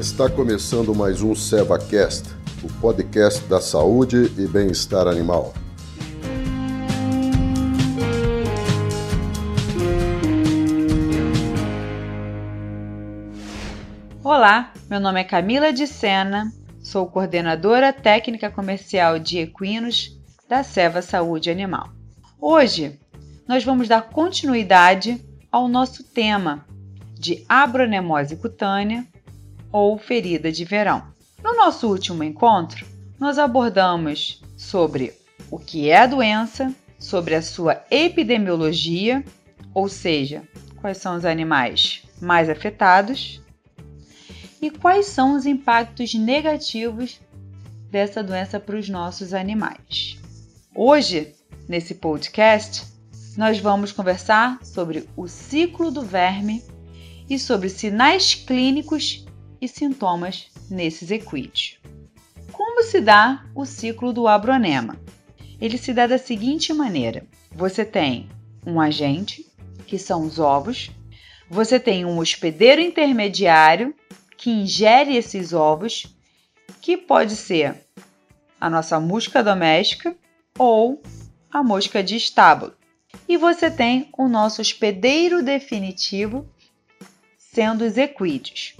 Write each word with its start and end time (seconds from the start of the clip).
Está 0.00 0.30
começando 0.30 0.94
mais 0.94 1.20
um 1.20 1.34
SevaCast, 1.34 2.30
o 2.64 2.80
podcast 2.80 3.44
da 3.44 3.60
saúde 3.60 4.32
e 4.38 4.46
bem-estar 4.46 5.06
animal. 5.06 5.52
Olá, 14.24 14.72
meu 14.88 14.98
nome 14.98 15.20
é 15.20 15.24
Camila 15.24 15.70
de 15.70 15.86
Sena, 15.86 16.50
sou 16.82 17.06
coordenadora 17.06 17.92
técnica 17.92 18.50
comercial 18.50 19.18
de 19.18 19.36
equinos 19.40 20.18
da 20.48 20.62
Seva 20.62 21.02
Saúde 21.02 21.50
Animal. 21.50 21.90
Hoje 22.40 22.98
nós 23.46 23.62
vamos 23.64 23.86
dar 23.86 24.08
continuidade 24.08 25.22
ao 25.52 25.68
nosso 25.68 26.02
tema 26.02 26.64
de 27.18 27.44
abronemose 27.46 28.34
cutânea 28.36 29.06
ou 29.72 29.98
ferida 29.98 30.50
de 30.50 30.64
verão. 30.64 31.02
No 31.42 31.54
nosso 31.54 31.88
último 31.88 32.22
encontro, 32.22 32.86
nós 33.18 33.38
abordamos 33.38 34.42
sobre 34.56 35.12
o 35.50 35.58
que 35.58 35.88
é 35.88 35.98
a 35.98 36.06
doença, 36.06 36.74
sobre 36.98 37.34
a 37.34 37.42
sua 37.42 37.82
epidemiologia, 37.90 39.24
ou 39.74 39.88
seja, 39.88 40.42
quais 40.80 40.98
são 40.98 41.16
os 41.16 41.24
animais 41.24 42.02
mais 42.20 42.48
afetados 42.48 43.40
e 44.60 44.70
quais 44.70 45.06
são 45.06 45.34
os 45.34 45.46
impactos 45.46 46.14
negativos 46.14 47.20
dessa 47.90 48.22
doença 48.22 48.60
para 48.60 48.76
os 48.76 48.88
nossos 48.88 49.32
animais. 49.32 50.18
Hoje, 50.74 51.34
nesse 51.68 51.94
podcast, 51.94 52.84
nós 53.36 53.58
vamos 53.58 53.92
conversar 53.92 54.58
sobre 54.62 55.08
o 55.16 55.26
ciclo 55.26 55.90
do 55.90 56.02
verme 56.02 56.62
e 57.28 57.38
sobre 57.38 57.68
sinais 57.68 58.34
clínicos 58.34 59.24
e 59.60 59.68
sintomas 59.68 60.50
nesses 60.70 61.10
equídeos. 61.10 61.78
Como 62.52 62.82
se 62.82 63.00
dá 63.00 63.44
o 63.54 63.64
ciclo 63.64 64.12
do 64.12 64.26
abronema? 64.26 64.98
Ele 65.60 65.76
se 65.76 65.92
dá 65.92 66.06
da 66.06 66.18
seguinte 66.18 66.72
maneira: 66.72 67.26
você 67.52 67.84
tem 67.84 68.28
um 68.66 68.80
agente, 68.80 69.46
que 69.86 69.98
são 69.98 70.24
os 70.24 70.38
ovos, 70.38 70.90
você 71.48 71.80
tem 71.80 72.04
um 72.04 72.18
hospedeiro 72.18 72.80
intermediário 72.80 73.94
que 74.36 74.50
ingere 74.50 75.16
esses 75.16 75.52
ovos, 75.52 76.06
que 76.80 76.96
pode 76.96 77.36
ser 77.36 77.84
a 78.60 78.70
nossa 78.70 78.98
mosca 79.00 79.42
doméstica 79.42 80.16
ou 80.58 81.02
a 81.50 81.62
mosca 81.62 82.02
de 82.02 82.16
estábulo. 82.16 82.74
E 83.28 83.36
você 83.36 83.70
tem 83.70 84.08
o 84.16 84.28
nosso 84.28 84.62
hospedeiro 84.62 85.42
definitivo, 85.42 86.48
sendo 87.36 87.84
os 87.84 87.96
equídeos. 87.96 88.76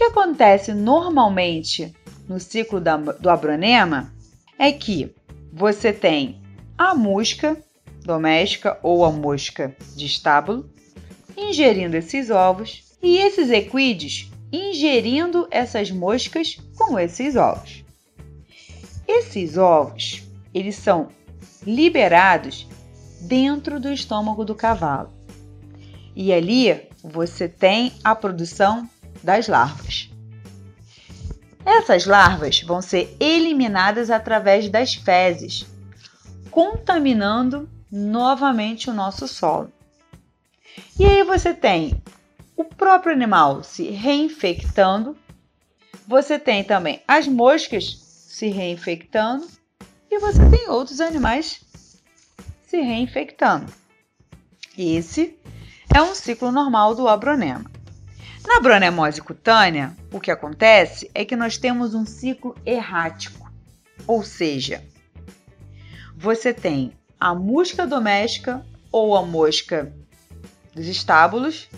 Que 0.00 0.04
acontece 0.04 0.72
normalmente 0.72 1.94
no 2.26 2.40
ciclo 2.40 2.80
da, 2.80 2.96
do 2.96 3.28
abronema 3.28 4.10
é 4.58 4.72
que 4.72 5.14
você 5.52 5.92
tem 5.92 6.40
a 6.78 6.94
mosca 6.94 7.62
doméstica 8.02 8.78
ou 8.82 9.04
a 9.04 9.12
mosca 9.12 9.76
de 9.94 10.06
estábulo 10.06 10.70
ingerindo 11.36 11.98
esses 11.98 12.30
ovos 12.30 12.96
e 13.02 13.18
esses 13.18 13.50
equídeos 13.50 14.30
ingerindo 14.50 15.46
essas 15.50 15.90
moscas 15.90 16.56
com 16.78 16.98
esses 16.98 17.36
ovos. 17.36 17.84
Esses 19.06 19.58
ovos, 19.58 20.22
eles 20.54 20.76
são 20.76 21.08
liberados 21.66 22.66
dentro 23.20 23.78
do 23.78 23.92
estômago 23.92 24.46
do 24.46 24.54
cavalo. 24.54 25.12
E 26.16 26.32
ali 26.32 26.88
você 27.04 27.46
tem 27.46 27.92
a 28.02 28.14
produção 28.14 28.88
das 29.22 29.48
larvas. 29.48 30.10
Essas 31.64 32.06
larvas 32.06 32.62
vão 32.62 32.80
ser 32.80 33.16
eliminadas 33.20 34.10
através 34.10 34.68
das 34.68 34.94
fezes, 34.94 35.66
contaminando 36.50 37.68
novamente 37.90 38.88
o 38.88 38.94
nosso 38.94 39.28
solo. 39.28 39.72
E 40.98 41.04
aí 41.04 41.22
você 41.22 41.52
tem 41.52 42.02
o 42.56 42.64
próprio 42.64 43.12
animal 43.12 43.62
se 43.62 43.90
reinfectando, 43.90 45.16
você 46.06 46.38
tem 46.38 46.64
também 46.64 47.02
as 47.06 47.28
moscas 47.28 47.96
se 48.28 48.48
reinfectando 48.48 49.46
e 50.10 50.18
você 50.18 50.48
tem 50.50 50.68
outros 50.68 51.00
animais 51.00 51.60
se 52.66 52.80
reinfectando. 52.80 53.72
Esse 54.76 55.38
é 55.94 56.00
um 56.00 56.14
ciclo 56.14 56.50
normal 56.50 56.94
do 56.94 57.06
abronema. 57.08 57.69
Na 58.46 58.60
bronemose 58.60 59.20
cutânea, 59.20 59.96
o 60.12 60.18
que 60.18 60.30
acontece 60.30 61.10
é 61.14 61.24
que 61.24 61.36
nós 61.36 61.58
temos 61.58 61.94
um 61.94 62.06
ciclo 62.06 62.54
errático, 62.64 63.50
ou 64.06 64.22
seja, 64.22 64.82
você 66.16 66.52
tem 66.52 66.92
a 67.18 67.34
mosca 67.34 67.86
doméstica 67.86 68.64
ou 68.90 69.16
a 69.16 69.24
mosca 69.24 69.94
dos 70.74 70.86
estábulos 70.86 71.68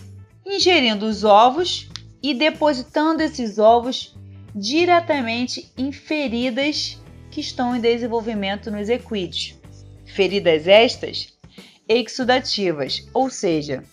ingerindo 0.45 1.05
os 1.05 1.23
ovos 1.23 1.89
e 2.21 2.33
depositando 2.33 3.21
esses 3.21 3.57
ovos 3.57 4.15
diretamente 4.55 5.71
em 5.77 5.91
feridas 5.91 7.01
que 7.31 7.41
estão 7.41 7.75
em 7.75 7.81
desenvolvimento 7.81 8.69
nos 8.69 8.89
equídeos. 8.89 9.59
Feridas 10.05 10.67
estas 10.67 11.33
exudativas, 11.87 13.07
ou 13.13 13.29
seja, 13.29 13.83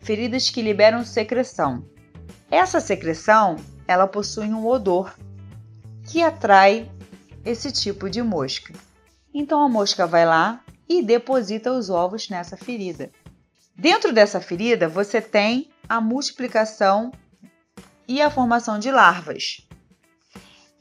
feridas 0.00 0.48
que 0.48 0.62
liberam 0.62 1.04
secreção. 1.04 1.84
Essa 2.50 2.80
secreção, 2.80 3.56
ela 3.86 4.06
possui 4.06 4.48
um 4.48 4.66
odor 4.66 5.14
que 6.04 6.22
atrai 6.22 6.90
esse 7.44 7.70
tipo 7.70 8.08
de 8.08 8.22
mosca. 8.22 8.72
Então 9.32 9.62
a 9.62 9.68
mosca 9.68 10.06
vai 10.06 10.24
lá 10.24 10.64
e 10.88 11.02
deposita 11.02 11.72
os 11.72 11.90
ovos 11.90 12.28
nessa 12.28 12.56
ferida. 12.56 13.10
Dentro 13.76 14.12
dessa 14.12 14.40
ferida, 14.40 14.88
você 14.88 15.20
tem 15.20 15.70
a 15.88 16.00
multiplicação 16.00 17.12
e 18.08 18.22
a 18.22 18.30
formação 18.30 18.78
de 18.78 18.90
larvas. 18.90 19.66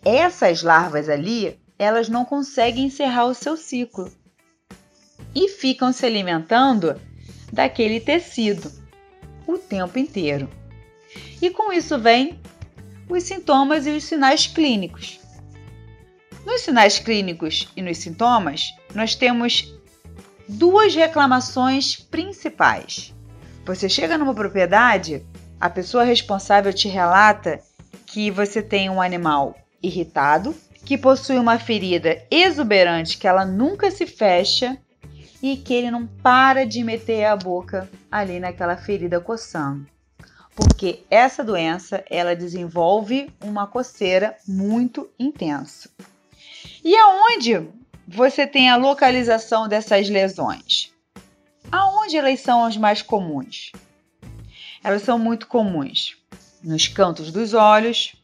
Essas 0.03 0.63
larvas 0.63 1.09
ali, 1.09 1.59
elas 1.77 2.07
não 2.07 2.23
conseguem 2.23 2.85
encerrar 2.85 3.25
o 3.25 3.33
seu 3.33 3.57
ciclo 3.57 4.09
e 5.35 5.49
ficam 5.49 5.91
se 5.91 6.05
alimentando 6.05 6.99
daquele 7.51 7.99
tecido 7.99 8.71
o 9.45 9.57
tempo 9.57 9.99
inteiro. 9.99 10.49
E 11.41 11.49
com 11.51 11.71
isso 11.71 11.99
vem 11.99 12.39
os 13.09 13.23
sintomas 13.23 13.85
e 13.85 13.91
os 13.91 14.03
sinais 14.03 14.47
clínicos. 14.47 15.19
Nos 16.45 16.61
sinais 16.61 16.97
clínicos 16.97 17.69
e 17.75 17.81
nos 17.81 17.97
sintomas, 17.99 18.73
nós 18.95 19.15
temos 19.15 19.73
duas 20.47 20.95
reclamações 20.95 21.95
principais. 21.95 23.13
Você 23.65 23.87
chega 23.87 24.17
numa 24.17 24.33
propriedade, 24.33 25.25
a 25.59 25.69
pessoa 25.69 26.03
responsável 26.03 26.73
te 26.73 26.87
relata 26.87 27.59
que 28.05 28.31
você 28.31 28.61
tem 28.61 28.89
um 28.89 29.01
animal 29.01 29.55
irritado, 29.83 30.55
que 30.85 30.97
possui 30.97 31.37
uma 31.37 31.59
ferida 31.59 32.23
exuberante 32.31 33.17
que 33.17 33.27
ela 33.27 33.45
nunca 33.45 33.91
se 33.91 34.07
fecha 34.07 34.77
e 35.43 35.57
que 35.57 35.73
ele 35.73 35.91
não 35.91 36.07
para 36.07 36.65
de 36.65 36.83
meter 36.83 37.25
a 37.25 37.35
boca 37.35 37.89
ali 38.09 38.39
naquela 38.39 38.77
ferida 38.77 39.19
coçando 39.19 39.96
porque 40.57 41.03
essa 41.07 41.43
doença 41.43 42.03
ela 42.09 42.35
desenvolve 42.35 43.31
uma 43.43 43.67
coceira 43.67 44.35
muito 44.47 45.07
intensa. 45.19 45.87
E 46.83 46.97
aonde 46.97 47.69
você 48.07 48.47
tem 48.47 48.67
a 48.67 48.75
localização 48.75 49.67
dessas 49.67 50.09
lesões? 50.09 50.91
Aonde 51.71 52.17
elas 52.17 52.39
são 52.39 52.65
as 52.65 52.75
mais 52.75 53.03
comuns? 53.03 53.71
Elas 54.83 55.03
são 55.03 55.19
muito 55.19 55.47
comuns 55.47 56.17
nos 56.63 56.87
cantos 56.87 57.31
dos 57.31 57.53
olhos, 57.53 58.15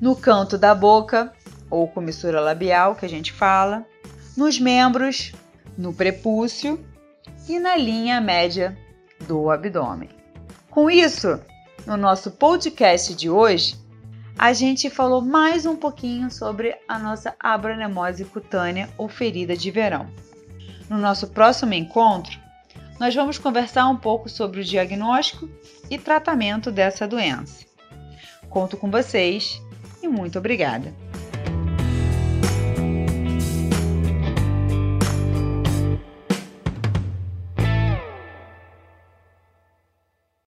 no 0.00 0.16
canto 0.16 0.56
da 0.56 0.74
boca 0.74 1.34
ou 1.68 1.86
comissura 1.86 2.40
labial 2.40 2.96
que 2.96 3.04
a 3.04 3.08
gente 3.08 3.30
fala, 3.30 3.84
nos 4.34 4.58
membros, 4.58 5.32
no 5.76 5.92
prepúcio 5.92 6.82
e 7.46 7.58
na 7.58 7.76
linha 7.76 8.22
média 8.22 8.74
do 9.26 9.50
abdômen. 9.50 10.08
Com 10.70 10.90
isso, 10.90 11.40
no 11.86 11.96
nosso 11.96 12.30
podcast 12.30 13.14
de 13.14 13.28
hoje, 13.28 13.76
a 14.38 14.52
gente 14.52 14.90
falou 14.90 15.20
mais 15.20 15.66
um 15.66 15.76
pouquinho 15.76 16.30
sobre 16.30 16.74
a 16.88 16.98
nossa 16.98 17.34
abranemose 17.38 18.24
cutânea 18.24 18.88
ou 18.96 19.08
ferida 19.08 19.56
de 19.56 19.70
verão. 19.70 20.08
No 20.88 20.98
nosso 20.98 21.28
próximo 21.28 21.74
encontro, 21.74 22.38
nós 22.98 23.14
vamos 23.14 23.38
conversar 23.38 23.88
um 23.88 23.96
pouco 23.96 24.28
sobre 24.28 24.60
o 24.60 24.64
diagnóstico 24.64 25.48
e 25.90 25.98
tratamento 25.98 26.72
dessa 26.72 27.06
doença. 27.06 27.64
Conto 28.48 28.76
com 28.76 28.90
vocês 28.90 29.60
e 30.02 30.08
muito 30.08 30.38
obrigada! 30.38 31.13